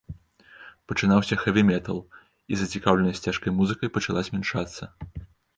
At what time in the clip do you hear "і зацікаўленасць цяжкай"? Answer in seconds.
2.55-3.55